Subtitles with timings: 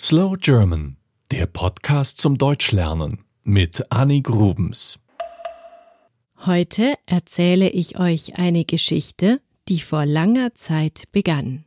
[0.00, 0.96] Slow German,
[1.30, 4.98] der Podcast zum Deutschlernen mit Annie Grubens.
[6.44, 11.64] Heute erzähle ich euch eine Geschichte, die vor langer Zeit begann.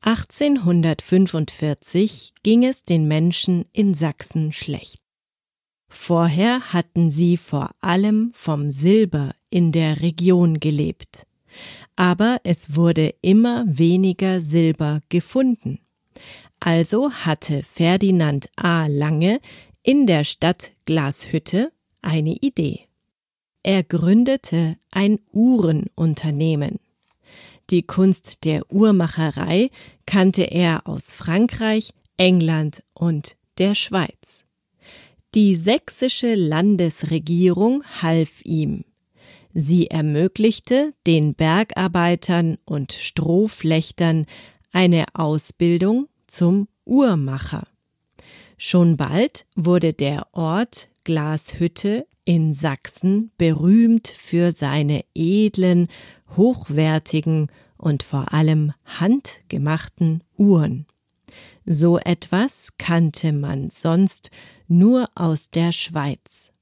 [0.00, 5.00] 1845 ging es den Menschen in Sachsen schlecht.
[5.88, 11.26] Vorher hatten sie vor allem vom Silber in der Region gelebt.
[11.96, 15.80] Aber es wurde immer weniger Silber gefunden.
[16.60, 18.86] Also hatte Ferdinand A.
[18.86, 19.40] Lange
[19.82, 21.70] in der Stadt Glashütte
[22.02, 22.80] eine Idee.
[23.62, 26.78] Er gründete ein Uhrenunternehmen.
[27.70, 29.70] Die Kunst der Uhrmacherei
[30.06, 34.44] kannte er aus Frankreich, England und der Schweiz.
[35.34, 38.84] Die sächsische Landesregierung half ihm.
[39.52, 44.26] Sie ermöglichte den Bergarbeitern und Strohflechtern
[44.70, 47.66] eine Ausbildung zum Uhrmacher.
[48.58, 55.88] Schon bald wurde der Ort Glashütte in Sachsen berühmt für seine edlen,
[56.36, 60.86] hochwertigen und vor allem handgemachten Uhren.
[61.64, 64.30] So etwas kannte man sonst
[64.68, 66.52] nur aus der Schweiz.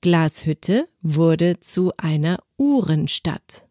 [0.00, 3.68] Glashütte wurde zu einer Uhrenstadt.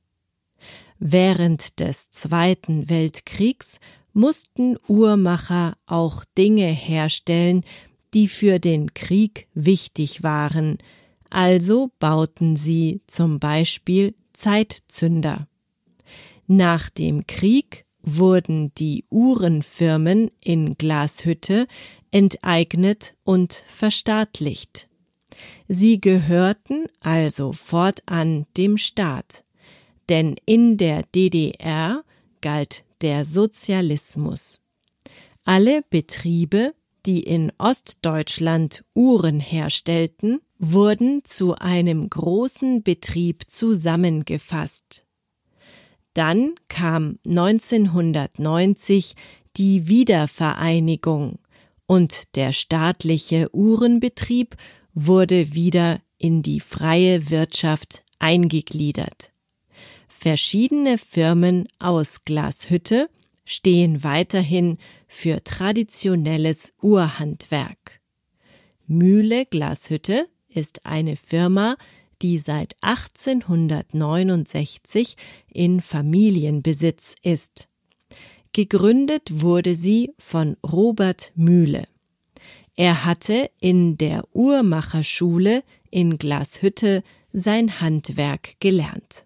[0.99, 3.79] Während des Zweiten Weltkriegs
[4.13, 7.63] mussten Uhrmacher auch Dinge herstellen,
[8.13, 10.77] die für den Krieg wichtig waren,
[11.29, 15.47] also bauten sie zum Beispiel Zeitzünder.
[16.47, 21.67] Nach dem Krieg wurden die Uhrenfirmen in Glashütte
[22.11, 24.89] enteignet und verstaatlicht.
[25.67, 29.45] Sie gehörten also fortan dem Staat,
[30.09, 32.03] denn in der DDR
[32.41, 34.61] galt der Sozialismus.
[35.43, 36.73] Alle Betriebe,
[37.05, 45.05] die in Ostdeutschland Uhren herstellten, wurden zu einem großen Betrieb zusammengefasst.
[46.13, 49.15] Dann kam 1990
[49.57, 51.39] die Wiedervereinigung
[51.87, 54.55] und der staatliche Uhrenbetrieb
[54.93, 59.30] wurde wieder in die freie Wirtschaft eingegliedert.
[60.23, 63.09] Verschiedene Firmen aus Glashütte
[63.43, 64.77] stehen weiterhin
[65.07, 68.01] für traditionelles Uhrhandwerk.
[68.85, 71.75] Mühle Glashütte ist eine Firma,
[72.21, 75.17] die seit 1869
[75.51, 77.67] in Familienbesitz ist.
[78.53, 81.87] Gegründet wurde sie von Robert Mühle.
[82.75, 87.01] Er hatte in der Uhrmacherschule in Glashütte
[87.33, 89.25] sein Handwerk gelernt.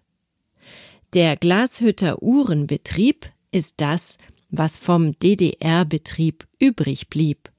[1.12, 4.18] Der Glashütter Uhrenbetrieb ist das,
[4.50, 7.50] was vom DDR-Betrieb übrig blieb.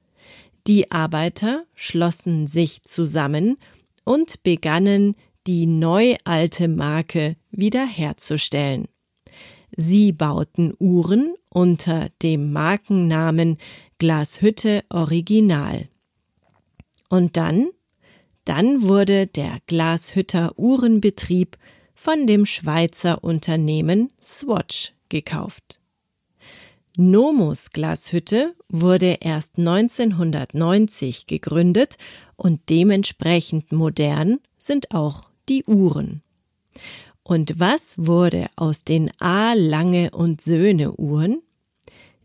[0.66, 3.56] Die Arbeiter schlossen sich zusammen
[4.04, 5.16] und begannen,
[5.46, 8.86] die neu alte Marke wiederherzustellen.
[9.74, 13.56] Sie bauten Uhren unter dem Markennamen
[13.98, 15.88] Glashütte Original.
[17.08, 17.68] Und dann,
[18.44, 21.56] dann wurde der Glashütter Uhrenbetrieb
[22.00, 25.80] von dem Schweizer Unternehmen Swatch gekauft.
[26.96, 31.98] Nomus Glashütte wurde erst 1990 gegründet
[32.36, 36.22] und dementsprechend modern sind auch die Uhren.
[37.24, 39.54] Und was wurde aus den A.
[39.54, 41.42] Lange und Söhne Uhren?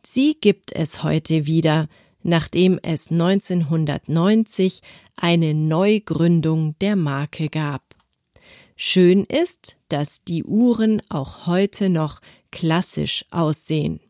[0.04, 1.88] Sie gibt es heute wieder,
[2.22, 4.82] nachdem es 1990
[5.16, 7.93] eine Neugründung der Marke gab.
[8.86, 12.20] Schön ist, dass die Uhren auch heute noch
[12.52, 14.02] klassisch aussehen.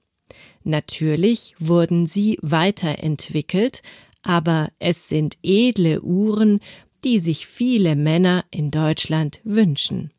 [0.63, 3.83] Natürlich wurden sie weiterentwickelt,
[4.23, 6.59] aber es sind edle Uhren,
[7.03, 10.09] die sich viele Männer in Deutschland wünschen.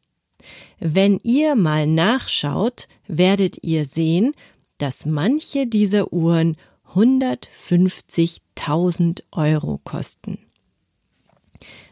[0.78, 4.34] Wenn ihr mal nachschaut, werdet ihr sehen,
[4.78, 6.56] dass manche dieser Uhren
[6.92, 10.38] 150.000 Euro kosten.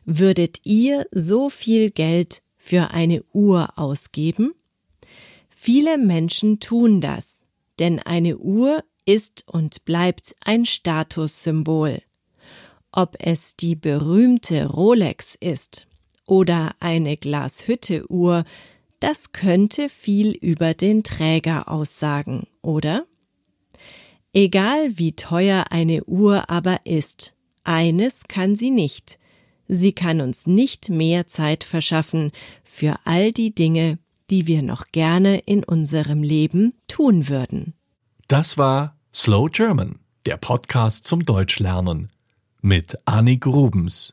[0.04, 4.54] Würdet ihr so viel Geld für eine Uhr ausgeben?
[5.50, 7.44] Viele Menschen tun das,
[7.80, 12.00] denn eine Uhr ist und bleibt ein Statussymbol.
[12.92, 15.88] Ob es die berühmte Rolex ist
[16.24, 18.44] oder eine Glashütte-Uhr,
[19.00, 23.06] das könnte viel über den Träger aussagen, oder?
[24.32, 27.34] Egal wie teuer eine Uhr aber ist,
[27.64, 29.18] eines kann sie nicht,
[29.74, 32.30] Sie kann uns nicht mehr Zeit verschaffen
[32.62, 33.98] für all die Dinge,
[34.28, 37.72] die wir noch gerne in unserem Leben tun würden.
[38.28, 42.10] Das war Slow German, der Podcast zum Deutschlernen
[42.60, 44.12] mit Annik Rubens.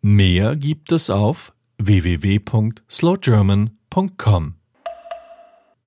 [0.00, 4.57] Mehr gibt es auf www.slowgerman.com.